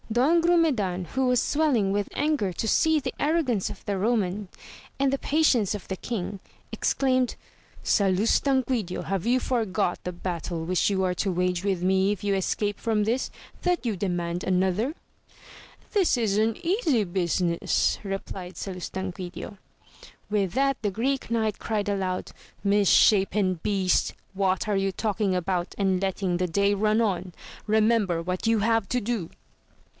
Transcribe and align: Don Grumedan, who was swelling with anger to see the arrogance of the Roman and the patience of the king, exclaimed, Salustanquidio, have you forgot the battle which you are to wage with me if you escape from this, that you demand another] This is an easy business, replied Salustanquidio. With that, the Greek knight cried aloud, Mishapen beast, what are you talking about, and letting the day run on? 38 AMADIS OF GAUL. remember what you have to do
Don 0.11 0.41
Grumedan, 0.41 1.05
who 1.09 1.27
was 1.27 1.41
swelling 1.41 1.91
with 1.93 2.09
anger 2.13 2.51
to 2.51 2.67
see 2.67 2.99
the 2.99 3.13
arrogance 3.19 3.69
of 3.69 3.85
the 3.85 3.97
Roman 3.99 4.49
and 4.99 5.13
the 5.13 5.19
patience 5.19 5.73
of 5.73 5.87
the 5.87 5.95
king, 5.95 6.39
exclaimed, 6.71 7.35
Salustanquidio, 7.83 9.03
have 9.03 9.25
you 9.25 9.39
forgot 9.39 10.03
the 10.03 10.11
battle 10.11 10.65
which 10.65 10.89
you 10.89 11.03
are 11.05 11.13
to 11.13 11.31
wage 11.31 11.63
with 11.63 11.81
me 11.83 12.11
if 12.11 12.23
you 12.25 12.33
escape 12.33 12.79
from 12.79 13.03
this, 13.03 13.29
that 13.61 13.85
you 13.85 13.95
demand 13.95 14.43
another] 14.43 14.95
This 15.93 16.17
is 16.17 16.35
an 16.35 16.57
easy 16.65 17.03
business, 17.05 17.99
replied 18.03 18.57
Salustanquidio. 18.57 19.59
With 20.29 20.53
that, 20.53 20.81
the 20.81 20.91
Greek 20.91 21.29
knight 21.31 21.57
cried 21.59 21.87
aloud, 21.87 22.31
Mishapen 22.65 23.61
beast, 23.61 24.13
what 24.33 24.67
are 24.67 24.75
you 24.75 24.91
talking 24.91 25.35
about, 25.35 25.73
and 25.77 26.01
letting 26.01 26.35
the 26.35 26.47
day 26.47 26.73
run 26.73 26.99
on? 26.99 27.21
38 27.21 27.23
AMADIS 27.23 27.33
OF 27.33 27.33
GAUL. 27.67 27.73
remember 27.75 28.21
what 28.23 28.47
you 28.47 28.59
have 28.59 28.89
to 28.89 28.99
do 28.99 29.29